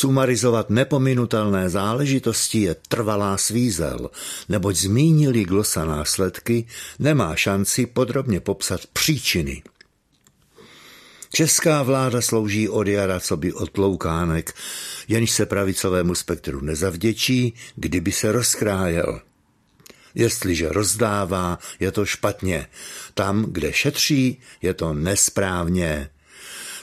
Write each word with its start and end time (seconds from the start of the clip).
Sumarizovat 0.00 0.70
nepominutelné 0.70 1.68
záležitosti 1.68 2.60
je 2.60 2.76
trvalá 2.88 3.36
svízel, 3.36 4.10
neboť 4.48 4.76
zmínili 4.76 5.44
glosa 5.44 5.84
následky, 5.84 6.64
nemá 6.98 7.36
šanci 7.36 7.86
podrobně 7.86 8.40
popsat 8.40 8.80
příčiny. 8.86 9.62
Česká 11.32 11.82
vláda 11.82 12.20
slouží 12.20 12.68
od 12.68 12.86
jara 12.86 13.20
co 13.20 13.36
by 13.36 13.52
otloukánek, 13.52 14.54
jenž 15.08 15.30
se 15.30 15.46
pravicovému 15.46 16.14
spektru 16.14 16.60
nezavděčí, 16.60 17.54
kdyby 17.76 18.12
se 18.12 18.32
rozkrájel. 18.32 19.20
Jestliže 20.14 20.68
rozdává, 20.68 21.58
je 21.80 21.92
to 21.92 22.06
špatně. 22.06 22.66
Tam, 23.14 23.44
kde 23.44 23.72
šetří, 23.72 24.40
je 24.62 24.74
to 24.74 24.94
nesprávně. 24.94 26.10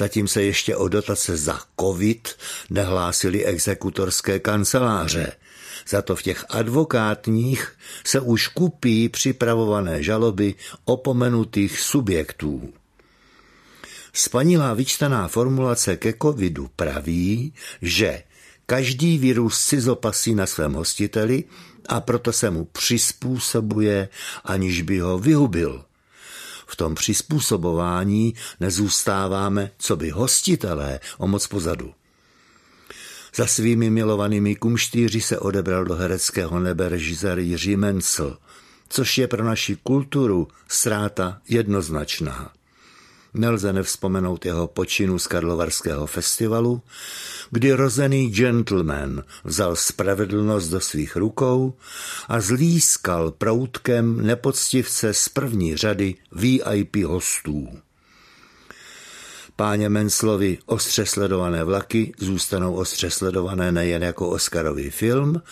Zatím 0.00 0.28
se 0.28 0.42
ještě 0.42 0.76
o 0.76 0.88
dotace 0.88 1.36
za 1.36 1.60
covid 1.80 2.28
nehlásily 2.70 3.44
exekutorské 3.44 4.38
kanceláře. 4.38 5.32
Za 5.88 6.02
to 6.02 6.16
v 6.16 6.22
těch 6.22 6.44
advokátních 6.48 7.72
se 8.04 8.20
už 8.20 8.48
kupí 8.48 9.08
připravované 9.08 10.02
žaloby 10.02 10.54
opomenutých 10.84 11.80
subjektů. 11.80 12.72
Spanilá 14.12 14.74
vyčtaná 14.74 15.28
formulace 15.28 15.96
ke 15.96 16.14
covidu 16.22 16.70
praví, 16.76 17.52
že 17.82 18.22
každý 18.66 19.18
virus 19.18 19.58
si 19.58 19.80
zopasí 19.80 20.34
na 20.34 20.46
svém 20.46 20.72
hostiteli 20.72 21.44
a 21.88 22.00
proto 22.00 22.32
se 22.32 22.50
mu 22.50 22.64
přizpůsobuje, 22.64 24.08
aniž 24.44 24.82
by 24.82 24.98
ho 24.98 25.18
vyhubil. 25.18 25.84
V 26.70 26.76
tom 26.76 26.94
přizpůsobování 26.94 28.34
nezůstáváme, 28.60 29.70
co 29.78 29.96
by 29.96 30.10
hostitelé, 30.10 31.00
o 31.18 31.26
moc 31.26 31.46
pozadu. 31.46 31.94
Za 33.34 33.46
svými 33.46 33.90
milovanými 33.90 34.56
kumštýři 34.56 35.20
se 35.20 35.38
odebral 35.38 35.84
do 35.84 35.94
hereckého 35.94 36.60
nebe 36.60 36.88
režisér 36.88 37.38
Jiří 37.38 37.76
Mencel, 37.76 38.38
což 38.88 39.18
je 39.18 39.28
pro 39.28 39.44
naši 39.44 39.76
kulturu 39.76 40.48
ztráta 40.68 41.40
jednoznačná. 41.48 42.52
Nelze 43.34 43.72
nevzpomenout 43.72 44.46
jeho 44.46 44.66
počinu 44.66 45.18
z 45.18 45.26
Karlovarského 45.26 46.06
festivalu, 46.06 46.82
kdy 47.50 47.72
rozený 47.72 48.30
gentleman 48.30 49.22
vzal 49.44 49.76
spravedlnost 49.76 50.68
do 50.68 50.80
svých 50.80 51.16
rukou 51.16 51.74
a 52.28 52.40
zlískal 52.40 53.30
proutkem 53.30 54.26
nepoctivce 54.26 55.14
z 55.14 55.28
první 55.28 55.76
řady 55.76 56.14
VIP 56.32 56.96
hostů. 56.96 57.68
Páně 59.60 59.88
Menslovi 59.88 60.58
ostře 60.66 61.06
sledované 61.06 61.64
vlaky 61.64 62.12
zůstanou 62.18 62.74
ostře 62.74 63.10
sledované 63.10 63.72
nejen 63.72 64.02
jako 64.02 64.28
Oscarový 64.28 64.90
film, 64.90 65.42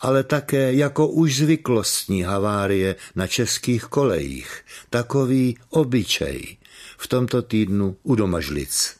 ale 0.00 0.24
také 0.24 0.72
jako 0.72 1.08
už 1.08 1.36
zvyklostní 1.36 2.22
havárie 2.22 2.96
na 3.14 3.26
českých 3.26 3.84
kolejích. 3.84 4.64
Takový 4.90 5.58
obyčej 5.70 6.57
v 6.98 7.06
tomto 7.06 7.42
týdnu 7.42 7.96
u 8.02 8.14
Domažlic. 8.14 8.96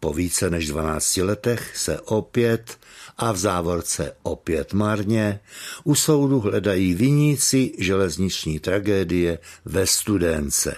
Po 0.00 0.12
více 0.12 0.50
než 0.50 0.68
12 0.68 1.16
letech 1.16 1.76
se 1.76 2.00
opět 2.00 2.78
a 3.18 3.32
v 3.32 3.36
závorce 3.36 4.16
opět 4.22 4.72
marně 4.72 5.40
u 5.84 5.94
soudu 5.94 6.40
hledají 6.40 6.94
viníci 6.94 7.72
železniční 7.78 8.60
tragédie 8.60 9.38
ve 9.64 9.86
Studence. 9.86 10.76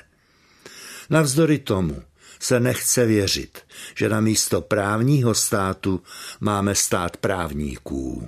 Navzdory 1.10 1.58
tomu 1.58 2.02
se 2.40 2.60
nechce 2.60 3.06
věřit, 3.06 3.58
že 3.94 4.08
na 4.08 4.20
místo 4.20 4.60
právního 4.60 5.34
státu 5.34 6.02
máme 6.40 6.74
stát 6.74 7.16
právníků. 7.16 8.26